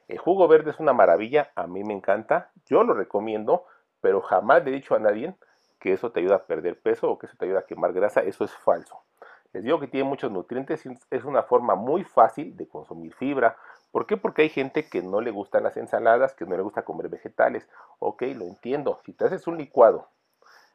El 0.07 0.17
jugo 0.17 0.47
verde 0.47 0.71
es 0.71 0.79
una 0.79 0.93
maravilla, 0.93 1.51
a 1.55 1.67
mí 1.67 1.83
me 1.83 1.93
encanta, 1.93 2.51
yo 2.65 2.83
lo 2.83 2.93
recomiendo, 2.93 3.65
pero 4.01 4.21
jamás 4.21 4.63
le 4.63 4.71
he 4.71 4.73
dicho 4.73 4.95
a 4.95 4.99
nadie 4.99 5.33
que 5.79 5.93
eso 5.93 6.11
te 6.11 6.19
ayuda 6.19 6.35
a 6.35 6.43
perder 6.43 6.79
peso 6.79 7.09
o 7.09 7.17
que 7.17 7.27
eso 7.27 7.35
te 7.37 7.45
ayuda 7.45 7.59
a 7.59 7.65
quemar 7.65 7.93
grasa, 7.93 8.21
eso 8.21 8.43
es 8.43 8.51
falso. 8.51 9.01
Les 9.53 9.63
digo 9.63 9.79
que 9.79 9.87
tiene 9.87 10.09
muchos 10.09 10.31
nutrientes 10.31 10.85
y 10.85 10.97
es 11.11 11.23
una 11.23 11.43
forma 11.43 11.75
muy 11.75 12.03
fácil 12.03 12.57
de 12.57 12.67
consumir 12.67 13.13
fibra. 13.13 13.55
¿Por 13.91 14.07
qué? 14.07 14.17
Porque 14.17 14.41
hay 14.41 14.49
gente 14.49 14.89
que 14.89 15.03
no 15.03 15.21
le 15.21 15.29
gustan 15.29 15.63
las 15.63 15.77
ensaladas, 15.77 16.33
que 16.33 16.45
no 16.45 16.57
le 16.57 16.63
gusta 16.63 16.81
comer 16.81 17.07
vegetales. 17.07 17.67
Ok, 17.99 18.23
lo 18.35 18.45
entiendo. 18.45 18.99
Si 19.05 19.13
te 19.13 19.25
haces 19.25 19.45
un 19.45 19.57
licuado 19.57 20.07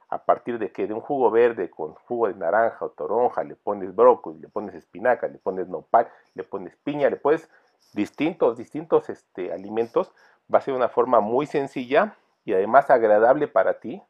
a 0.08 0.24
partir 0.24 0.58
de 0.58 0.72
que 0.72 0.86
de 0.86 0.94
un 0.94 1.00
jugo 1.00 1.30
verde 1.30 1.70
con 1.70 1.94
jugo 1.94 2.28
de 2.28 2.34
naranja 2.34 2.84
o 2.84 2.90
toronja, 2.90 3.44
le 3.44 3.56
pones 3.56 3.94
brócoli, 3.94 4.40
le 4.40 4.48
pones 4.48 4.74
espinaca, 4.74 5.28
le 5.28 5.38
pones 5.38 5.68
nopal, 5.68 6.08
le 6.34 6.44
pones 6.44 6.76
piña, 6.76 7.10
le 7.10 7.16
pones 7.16 7.48
distintos, 7.92 8.56
distintos 8.56 9.10
este, 9.10 9.52
alimentos, 9.52 10.12
va 10.52 10.58
a 10.58 10.62
ser 10.62 10.74
una 10.74 10.88
forma 10.88 11.20
muy 11.20 11.46
sencilla 11.46 12.16
y 12.44 12.54
además 12.54 12.88
agradable 12.90 13.48
para 13.48 13.80
ti 13.80 14.02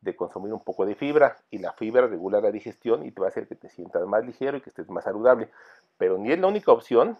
de 0.00 0.16
consumir 0.16 0.52
un 0.52 0.62
poco 0.62 0.86
de 0.86 0.94
fibra 0.94 1.36
y 1.50 1.58
la 1.58 1.72
fibra 1.72 2.06
regula 2.06 2.40
la 2.40 2.50
digestión 2.50 3.04
y 3.04 3.10
te 3.10 3.20
va 3.20 3.26
a 3.26 3.30
hacer 3.30 3.48
que 3.48 3.56
te 3.56 3.68
sientas 3.68 4.06
más 4.06 4.24
ligero 4.24 4.56
y 4.56 4.60
que 4.60 4.70
estés 4.70 4.88
más 4.88 5.04
saludable. 5.04 5.50
Pero 5.98 6.16
ni 6.16 6.32
es 6.32 6.38
la 6.38 6.46
única 6.46 6.72
opción, 6.72 7.18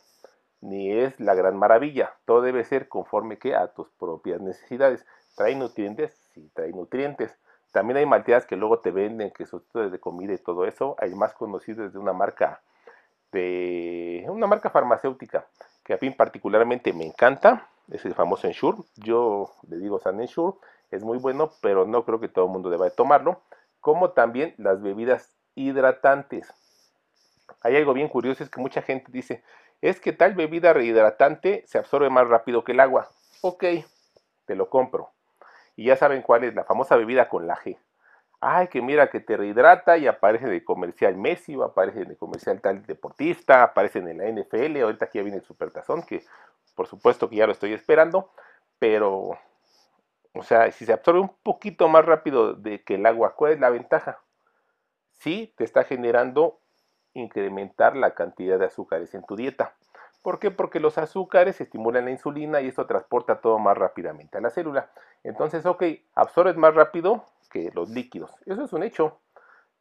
ni 0.61 0.93
es 0.93 1.19
la 1.21 1.35
gran 1.35 1.57
maravilla. 1.57 2.15
Todo 2.25 2.43
debe 2.43 2.65
ser 2.65 2.89
conforme 2.89 3.39
que 3.39 3.55
a 3.55 3.69
tus 3.69 3.91
propias 3.91 4.41
necesidades. 4.41 5.05
¿Trae 5.37 5.55
nutrientes? 5.55 6.15
Sí, 6.33 6.51
trae 6.55 6.73
nutrientes. 6.73 7.37
También 7.73 7.99
hay 7.99 8.07
malteadas 8.07 8.47
que 8.47 8.57
luego 8.57 8.81
te 8.81 8.91
venden, 8.91 9.31
que 9.31 9.47
son 9.47 9.63
de 9.73 10.01
comida 10.01 10.33
y 10.33 10.39
todo 10.39 10.65
eso. 10.65 10.97
Hay 10.99 11.15
más 11.15 11.35
conocidos 11.35 11.93
de 11.93 11.99
una 11.99 12.13
marca 12.13 12.61
de 13.33 14.27
una 14.29 14.49
marca 14.49 14.71
farmacéutica 14.71 15.47
que 15.85 15.95
a 15.95 15.99
mí 16.01 16.11
particularmente 16.11 16.93
me 16.93 17.07
encanta. 17.07 17.69
Es 17.91 18.05
el 18.05 18.15
famoso 18.15 18.47
Ensure. 18.47 18.79
Yo 18.97 19.53
le 19.69 19.79
digo 19.79 20.01
San 20.01 20.21
Ensure 20.21 20.59
es 20.91 21.05
muy 21.05 21.19
bueno, 21.19 21.53
pero 21.61 21.87
no 21.87 22.05
creo 22.05 22.21
que 22.21 22.29
todo 22.29 22.47
el 22.47 22.51
mundo 22.51 22.71
deba 22.71 22.91
tomarlo, 22.91 23.43
como 23.81 24.11
también 24.11 24.55
las 24.59 24.83
bebidas 24.83 25.33
hidratantes. 25.55 26.53
Hay 27.63 27.77
algo 27.77 27.93
bien 27.93 28.09
curioso, 28.09 28.43
es 28.43 28.51
que 28.51 28.61
mucha 28.61 28.83
gente 28.83 29.11
dice, 29.11 29.43
es 29.81 30.01
que 30.01 30.13
tal 30.13 30.35
bebida 30.35 30.73
rehidratante 30.73 31.65
se 31.67 31.79
absorbe 31.79 32.11
más 32.11 32.27
rápido 32.29 32.65
que 32.65 32.73
el 32.73 32.81
agua. 32.81 33.09
Ok, 33.43 33.65
te 34.47 34.55
lo 34.55 34.69
compro. 34.69 35.11
Y 35.81 35.87
ya 35.87 35.97
saben 35.97 36.21
cuál 36.21 36.45
es 36.45 36.55
la 36.55 36.65
famosa 36.65 36.95
bebida 36.95 37.31
con 37.31 37.47
la 37.47 37.57
G. 37.57 37.79
Ay, 38.39 38.69
que 38.69 38.83
mira 38.83 39.09
que 39.09 39.19
te 39.19 39.39
rehidrata 39.39 39.97
y 39.97 40.07
aparece 40.07 40.45
el 40.55 40.63
comercial 40.63 41.17
Messi 41.17 41.57
o 41.57 41.65
aparece 41.65 42.03
el 42.03 42.19
comercial 42.19 42.61
tal 42.61 42.85
deportista, 42.85 43.63
aparece 43.63 44.01
en 44.01 44.19
la 44.19 44.27
NFL, 44.29 44.83
ahorita 44.83 45.07
aquí 45.07 45.23
viene 45.23 45.39
el 45.39 45.43
Supertazón, 45.43 46.03
que 46.03 46.23
por 46.75 46.87
supuesto 46.87 47.31
que 47.31 47.37
ya 47.37 47.47
lo 47.47 47.53
estoy 47.53 47.73
esperando, 47.73 48.31
pero 48.79 49.39
o 50.35 50.43
sea, 50.43 50.71
si 50.71 50.85
se 50.85 50.93
absorbe 50.93 51.21
un 51.21 51.35
poquito 51.43 51.89
más 51.89 52.05
rápido 52.05 52.53
de 52.53 52.85
que 52.85 52.97
el 52.97 53.07
agua, 53.07 53.35
¿cuál 53.35 53.53
es 53.53 53.61
la 53.61 53.71
ventaja? 53.71 54.21
Sí, 55.13 55.55
te 55.57 55.65
está 55.65 55.85
generando 55.85 56.61
incrementar 57.15 57.97
la 57.97 58.13
cantidad 58.13 58.59
de 58.59 58.67
azúcares 58.67 59.15
en 59.15 59.25
tu 59.25 59.35
dieta. 59.35 59.75
¿Por 60.23 60.39
qué? 60.39 60.51
Porque 60.51 60.81
los 60.81 60.99
azúcares 60.99 61.61
estimulan 61.61 62.05
la 62.05 62.11
insulina 62.11 62.61
y 62.61 62.69
esto 62.69 62.87
transporta 62.87 63.41
todo 63.41 63.59
más 63.59 63.77
rápidamente 63.77 64.37
a 64.37 64.41
la 64.41 64.51
célula. 64.51 64.91
Entonces, 65.25 65.65
ok, 65.65 65.83
absorbes 66.15 66.57
más 66.57 66.75
rápido 66.75 67.25
que 67.51 67.71
los 67.75 67.89
líquidos. 67.89 68.31
Eso 68.45 68.65
es 68.65 68.73
un 68.73 68.83
hecho. 68.83 69.19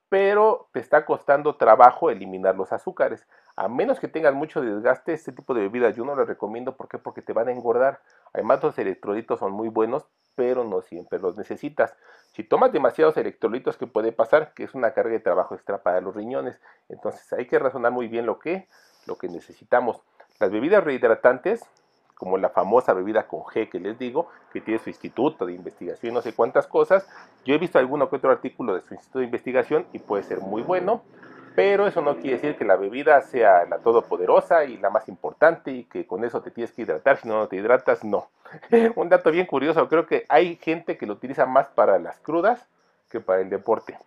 Pero 0.08 0.69
te 0.72 0.79
está 0.79 1.05
costando 1.05 1.55
trabajo 1.55 2.10
eliminar 2.10 2.55
los 2.55 2.72
azúcares. 2.72 3.27
A 3.55 3.67
menos 3.67 4.00
que 4.00 4.08
tengas 4.08 4.34
mucho 4.34 4.62
desgaste, 4.62 5.13
este 5.13 5.34
tipo 5.34 5.53
de 5.53 5.62
bebidas 5.62 5.96
yo 5.96 6.05
no 6.05 6.15
las 6.15 6.27
recomiendo. 6.27 6.77
¿Por 6.77 6.88
qué? 6.88 6.98
Porque 6.98 7.22
te 7.22 7.34
van 7.34 7.50
a 7.50 7.51
engordar. 7.51 8.01
Además, 8.34 8.63
los 8.63 8.79
electrolitos 8.79 9.39
son 9.39 9.51
muy 9.51 9.67
buenos, 9.67 10.05
pero 10.36 10.63
no 10.63 10.81
siempre 10.81 11.19
los 11.19 11.38
necesitas. 11.38 11.96
Si 12.31 12.43
tomas 12.46 12.72
demasiados 12.72 13.17
electrolitos, 13.17 13.75
¿qué 13.75 13.88
puede 13.88 14.13
pasar? 14.13 14.53
Que 14.53 14.63
es 14.63 14.74
una 14.74 14.93
carga 14.93 15.12
de 15.12 15.19
trabajo 15.19 15.53
extra 15.53 15.84
para 15.84 16.00
los 16.00 16.15
riñones. 16.15 16.62
Entonces 16.88 17.31
hay 17.34 17.46
que 17.46 17.60
razonar 17.60 17.91
muy 17.91 18.08
bien 18.08 18.25
lo 18.25 18.39
que, 18.39 18.69
lo 19.05 19.17
que 19.17 19.27
necesitamos. 19.27 20.01
Las 20.39 20.51
bebidas 20.51 20.84
rehidratantes, 20.84 21.65
como 22.15 22.38
la 22.38 22.50
famosa 22.50 22.93
bebida 22.93 23.27
con 23.27 23.41
G 23.41 23.69
que 23.69 23.79
les 23.79 23.98
digo, 24.00 24.29
que 24.51 24.62
tiene 24.62 24.79
su 24.79 24.89
instituto 24.89 25.46
de 25.46 25.53
investigación 25.53 26.12
y 26.12 26.15
no 26.15 26.22
sé 26.22 26.34
cuántas 26.34 26.67
cosas. 26.67 27.08
Yo 27.46 27.55
he 27.55 27.58
visto 27.58 27.79
alguno 27.79 28.10
que 28.10 28.17
otro 28.17 28.31
artículo 28.31 28.75
de 28.75 28.81
su 28.81 28.93
instituto 28.93 29.19
de 29.19 29.25
investigación 29.25 29.86
y 29.93 30.00
puede 30.00 30.24
ser 30.24 30.39
muy 30.39 30.62
bueno 30.62 31.03
pero 31.60 31.88
eso 31.88 32.01
no 32.01 32.15
quiere 32.15 32.38
decir 32.38 32.55
que 32.55 32.63
la 32.63 32.77
bebida 32.77 33.22
sea 33.22 33.65
la 33.65 33.79
todopoderosa 33.79 34.63
y 34.63 34.77
la 34.77 34.89
más 34.89 35.10
importante 35.10 35.72
y 35.72 35.84
que 35.84 36.08
con 36.08 36.24
eso 36.24 36.41
te 36.41 36.51
tienes 36.51 36.72
que 36.72 36.84
hidratar, 36.84 37.17
si 37.17 37.27
no, 37.27 37.38
no 37.38 37.48
te 37.50 37.58
hidratas, 37.58 38.03
no. 38.05 38.29
Un 38.96 39.10
dato 39.10 39.29
bien 39.29 39.46
curioso, 39.46 39.89
creo 39.89 40.08
que 40.08 40.25
hay 40.29 40.55
gente 40.55 40.98
que 40.98 41.05
lo 41.05 41.15
utiliza 41.15 41.46
más 41.46 41.67
para 41.67 42.00
las 42.00 42.17
crudas 42.19 42.65
que 43.10 43.19
para 43.19 43.41
el 43.41 43.50
deporte. 43.50 43.98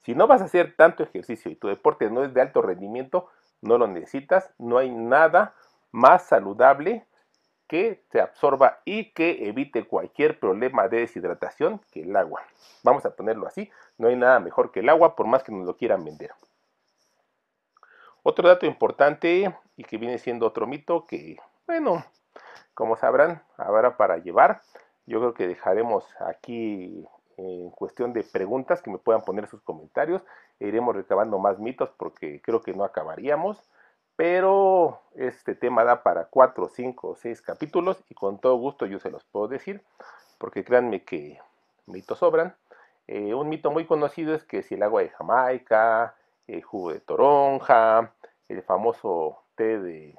Si 0.00 0.14
no 0.14 0.26
vas 0.26 0.40
a 0.40 0.46
hacer 0.46 0.74
tanto 0.74 1.02
ejercicio 1.02 1.50
y 1.50 1.56
tu 1.56 1.68
deporte 1.68 2.08
no 2.08 2.24
es 2.24 2.32
de 2.32 2.40
alto 2.40 2.62
rendimiento, 2.62 3.28
no 3.60 3.78
lo 3.78 3.86
necesitas, 3.86 4.50
no 4.58 4.78
hay 4.78 4.90
nada 4.90 5.54
más 5.92 6.26
saludable 6.26 7.06
que 7.66 8.04
se 8.12 8.20
absorba 8.20 8.80
y 8.84 9.12
que 9.12 9.48
evite 9.48 9.86
cualquier 9.86 10.38
problema 10.38 10.88
de 10.88 11.00
deshidratación 11.00 11.80
que 11.90 12.02
el 12.02 12.14
agua. 12.16 12.42
Vamos 12.82 13.04
a 13.06 13.10
ponerlo 13.10 13.46
así, 13.46 13.70
no 13.98 14.08
hay 14.08 14.16
nada 14.16 14.38
mejor 14.40 14.70
que 14.70 14.80
el 14.80 14.88
agua 14.88 15.16
por 15.16 15.26
más 15.26 15.42
que 15.42 15.52
nos 15.52 15.66
lo 15.66 15.76
quieran 15.76 16.04
vender. 16.04 16.30
Otro 18.22 18.48
dato 18.48 18.66
importante 18.66 19.54
y 19.76 19.84
que 19.84 19.98
viene 19.98 20.18
siendo 20.18 20.46
otro 20.46 20.66
mito 20.66 21.06
que, 21.06 21.36
bueno, 21.66 22.04
como 22.74 22.96
sabrán, 22.96 23.42
habrá 23.56 23.96
para 23.96 24.18
llevar. 24.18 24.62
Yo 25.06 25.20
creo 25.20 25.34
que 25.34 25.46
dejaremos 25.46 26.04
aquí 26.20 27.06
en 27.36 27.70
cuestión 27.70 28.12
de 28.12 28.24
preguntas 28.24 28.82
que 28.82 28.90
me 28.90 28.98
puedan 28.98 29.22
poner 29.22 29.46
sus 29.48 29.62
comentarios. 29.62 30.22
E 30.60 30.68
iremos 30.68 30.94
recabando 30.94 31.38
más 31.38 31.58
mitos 31.58 31.90
porque 31.96 32.40
creo 32.42 32.62
que 32.62 32.74
no 32.74 32.84
acabaríamos. 32.84 33.62
Pero 34.16 35.02
este 35.14 35.54
tema 35.54 35.84
da 35.84 36.02
para 36.02 36.26
4, 36.26 36.68
5 36.68 37.08
o 37.08 37.16
6 37.16 37.42
capítulos 37.42 38.02
y 38.08 38.14
con 38.14 38.38
todo 38.38 38.56
gusto 38.56 38.86
yo 38.86 38.98
se 38.98 39.10
los 39.10 39.24
puedo 39.24 39.48
decir. 39.48 39.82
Porque 40.38 40.64
créanme 40.64 41.04
que 41.04 41.38
mitos 41.86 42.18
sobran. 42.18 42.56
Eh, 43.06 43.34
un 43.34 43.48
mito 43.48 43.70
muy 43.70 43.86
conocido 43.86 44.34
es 44.34 44.44
que 44.44 44.62
si 44.62 44.74
el 44.74 44.82
agua 44.82 45.02
de 45.02 45.10
Jamaica, 45.10 46.14
el 46.46 46.62
jugo 46.62 46.92
de 46.92 47.00
toronja, 47.00 48.12
el 48.48 48.62
famoso 48.62 49.42
té 49.54 49.78
de, 49.78 50.18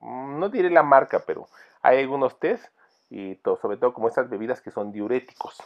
no 0.00 0.48
diré 0.48 0.70
la 0.70 0.82
marca, 0.82 1.22
pero 1.26 1.48
hay 1.82 1.98
algunos 1.98 2.38
tés 2.38 2.70
y 3.10 3.40
sobre 3.60 3.76
todo 3.76 3.92
como 3.94 4.08
estas 4.08 4.28
bebidas 4.28 4.60
que 4.60 4.70
son 4.70 4.92
diuréticos. 4.92 5.58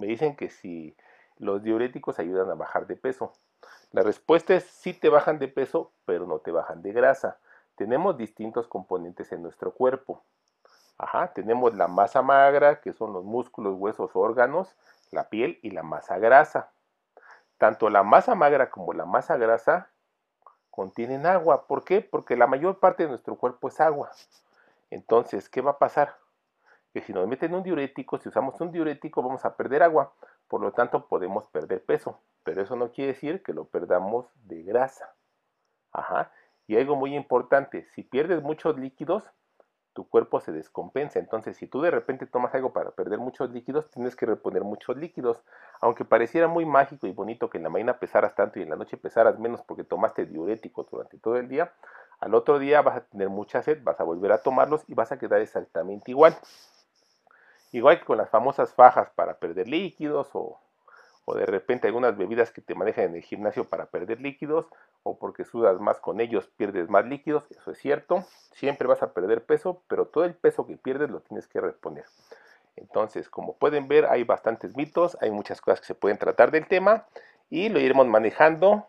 Me 0.00 0.06
dicen 0.06 0.34
que 0.34 0.48
si 0.48 0.96
los 1.36 1.62
diuréticos 1.62 2.18
ayudan 2.18 2.50
a 2.50 2.54
bajar 2.54 2.86
de 2.86 2.96
peso. 2.96 3.34
La 3.92 4.02
respuesta 4.02 4.54
es 4.54 4.64
sí 4.64 4.94
te 4.94 5.10
bajan 5.10 5.38
de 5.38 5.48
peso, 5.48 5.92
pero 6.06 6.26
no 6.26 6.38
te 6.38 6.50
bajan 6.50 6.80
de 6.80 6.92
grasa. 6.92 7.38
Tenemos 7.74 8.16
distintos 8.16 8.66
componentes 8.66 9.30
en 9.32 9.42
nuestro 9.42 9.72
cuerpo. 9.72 10.22
Ajá, 10.96 11.32
tenemos 11.34 11.74
la 11.74 11.86
masa 11.86 12.22
magra, 12.22 12.80
que 12.80 12.94
son 12.94 13.12
los 13.12 13.24
músculos, 13.24 13.74
huesos, 13.78 14.10
órganos, 14.14 14.74
la 15.10 15.28
piel 15.28 15.58
y 15.62 15.70
la 15.70 15.82
masa 15.82 16.18
grasa. 16.18 16.72
Tanto 17.58 17.90
la 17.90 18.02
masa 18.02 18.34
magra 18.34 18.70
como 18.70 18.94
la 18.94 19.04
masa 19.04 19.36
grasa 19.36 19.90
contienen 20.70 21.26
agua. 21.26 21.66
¿Por 21.66 21.84
qué? 21.84 22.00
Porque 22.00 22.36
la 22.36 22.46
mayor 22.46 22.78
parte 22.78 23.02
de 23.02 23.10
nuestro 23.10 23.36
cuerpo 23.36 23.68
es 23.68 23.80
agua. 23.80 24.10
Entonces, 24.90 25.50
¿qué 25.50 25.60
va 25.60 25.72
a 25.72 25.78
pasar? 25.78 26.16
Que 26.92 27.00
si 27.02 27.12
nos 27.12 27.26
meten 27.28 27.54
un 27.54 27.62
diurético, 27.62 28.18
si 28.18 28.28
usamos 28.28 28.60
un 28.60 28.72
diurético, 28.72 29.22
vamos 29.22 29.44
a 29.44 29.56
perder 29.56 29.82
agua. 29.82 30.12
Por 30.48 30.60
lo 30.60 30.72
tanto, 30.72 31.06
podemos 31.06 31.46
perder 31.46 31.84
peso. 31.84 32.18
Pero 32.42 32.62
eso 32.62 32.76
no 32.76 32.90
quiere 32.90 33.12
decir 33.12 33.42
que 33.42 33.52
lo 33.52 33.64
perdamos 33.66 34.26
de 34.44 34.62
grasa. 34.62 35.14
Ajá. 35.92 36.32
Y 36.66 36.76
algo 36.76 36.96
muy 36.96 37.14
importante, 37.14 37.86
si 37.94 38.02
pierdes 38.02 38.42
muchos 38.42 38.78
líquidos, 38.78 39.24
tu 39.92 40.08
cuerpo 40.08 40.40
se 40.40 40.52
descompensa. 40.52 41.18
Entonces, 41.18 41.56
si 41.56 41.66
tú 41.66 41.80
de 41.80 41.90
repente 41.90 42.26
tomas 42.26 42.54
algo 42.54 42.72
para 42.72 42.92
perder 42.92 43.18
muchos 43.18 43.50
líquidos, 43.50 43.90
tienes 43.90 44.14
que 44.14 44.26
reponer 44.26 44.62
muchos 44.62 44.96
líquidos. 44.96 45.38
Aunque 45.80 46.04
pareciera 46.04 46.48
muy 46.48 46.64
mágico 46.64 47.06
y 47.06 47.12
bonito 47.12 47.50
que 47.50 47.58
en 47.58 47.64
la 47.64 47.70
mañana 47.70 47.98
pesaras 47.98 48.34
tanto 48.34 48.58
y 48.58 48.62
en 48.62 48.70
la 48.70 48.76
noche 48.76 48.96
pesaras 48.96 49.38
menos 49.38 49.62
porque 49.62 49.84
tomaste 49.84 50.26
diurético 50.26 50.86
durante 50.90 51.18
todo 51.18 51.36
el 51.36 51.48
día, 51.48 51.72
al 52.20 52.34
otro 52.34 52.58
día 52.58 52.82
vas 52.82 52.96
a 52.98 53.00
tener 53.00 53.30
mucha 53.30 53.62
sed, 53.62 53.82
vas 53.82 53.98
a 53.98 54.04
volver 54.04 54.32
a 54.32 54.42
tomarlos 54.42 54.84
y 54.88 54.94
vas 54.94 55.10
a 55.10 55.18
quedar 55.18 55.40
exactamente 55.40 56.10
igual. 56.10 56.36
Igual 57.72 57.98
que 58.00 58.04
con 58.04 58.18
las 58.18 58.30
famosas 58.30 58.74
fajas 58.74 59.10
para 59.10 59.38
perder 59.38 59.68
líquidos 59.68 60.28
o 60.34 60.60
o 61.30 61.34
de 61.34 61.46
repente 61.46 61.86
algunas 61.86 62.16
bebidas 62.16 62.50
que 62.50 62.60
te 62.60 62.74
manejan 62.74 63.04
en 63.04 63.16
el 63.16 63.22
gimnasio 63.22 63.68
para 63.68 63.86
perder 63.86 64.20
líquidos, 64.20 64.66
o 65.02 65.18
porque 65.18 65.44
sudas 65.44 65.80
más 65.80 65.98
con 66.00 66.20
ellos 66.20 66.48
pierdes 66.56 66.88
más 66.88 67.06
líquidos, 67.06 67.44
eso 67.50 67.70
es 67.70 67.78
cierto, 67.78 68.24
siempre 68.52 68.88
vas 68.88 69.02
a 69.02 69.12
perder 69.12 69.44
peso, 69.44 69.82
pero 69.88 70.06
todo 70.06 70.24
el 70.24 70.34
peso 70.34 70.66
que 70.66 70.76
pierdes 70.76 71.10
lo 71.10 71.20
tienes 71.20 71.46
que 71.46 71.60
reponer. 71.60 72.04
Entonces, 72.76 73.28
como 73.28 73.56
pueden 73.56 73.88
ver, 73.88 74.06
hay 74.06 74.24
bastantes 74.24 74.76
mitos, 74.76 75.16
hay 75.20 75.30
muchas 75.30 75.60
cosas 75.60 75.80
que 75.80 75.86
se 75.86 75.94
pueden 75.94 76.18
tratar 76.18 76.50
del 76.50 76.66
tema 76.66 77.06
y 77.48 77.68
lo 77.68 77.78
iremos 77.78 78.06
manejando, 78.06 78.86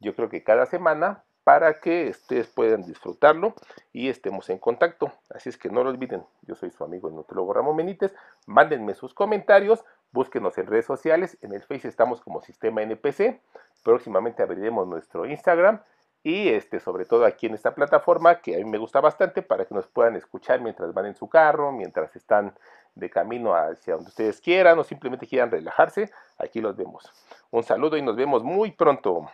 yo 0.00 0.14
creo 0.14 0.28
que 0.28 0.42
cada 0.42 0.66
semana, 0.66 1.24
para 1.48 1.80
que 1.80 2.10
ustedes 2.10 2.46
puedan 2.46 2.82
disfrutarlo 2.82 3.54
y 3.90 4.10
estemos 4.10 4.50
en 4.50 4.58
contacto. 4.58 5.10
Así 5.30 5.48
es 5.48 5.56
que 5.56 5.70
no 5.70 5.82
lo 5.82 5.88
olviden, 5.88 6.22
yo 6.42 6.54
soy 6.54 6.70
su 6.70 6.84
amigo 6.84 7.08
el 7.08 7.54
Ramón 7.54 7.74
Benítez, 7.74 8.14
mándenme 8.44 8.92
sus 8.92 9.14
comentarios, 9.14 9.82
búsquenos 10.12 10.58
en 10.58 10.66
redes 10.66 10.84
sociales, 10.84 11.38
en 11.40 11.54
el 11.54 11.62
Face 11.62 11.88
estamos 11.88 12.20
como 12.20 12.42
Sistema 12.42 12.82
NPC, 12.82 13.40
próximamente 13.82 14.42
abriremos 14.42 14.86
nuestro 14.86 15.24
Instagram 15.24 15.80
y 16.22 16.50
este, 16.50 16.80
sobre 16.80 17.06
todo 17.06 17.24
aquí 17.24 17.46
en 17.46 17.54
esta 17.54 17.74
plataforma 17.74 18.42
que 18.42 18.54
a 18.54 18.58
mí 18.58 18.66
me 18.66 18.76
gusta 18.76 19.00
bastante 19.00 19.40
para 19.40 19.64
que 19.64 19.74
nos 19.74 19.86
puedan 19.86 20.16
escuchar 20.16 20.60
mientras 20.60 20.92
van 20.92 21.06
en 21.06 21.14
su 21.14 21.30
carro, 21.30 21.72
mientras 21.72 22.14
están 22.14 22.52
de 22.94 23.08
camino 23.08 23.54
hacia 23.54 23.94
donde 23.94 24.10
ustedes 24.10 24.42
quieran 24.42 24.78
o 24.78 24.84
simplemente 24.84 25.26
quieran 25.26 25.50
relajarse, 25.50 26.10
aquí 26.36 26.60
los 26.60 26.76
vemos. 26.76 27.10
Un 27.50 27.62
saludo 27.62 27.96
y 27.96 28.02
nos 28.02 28.16
vemos 28.16 28.44
muy 28.44 28.72
pronto. 28.72 29.30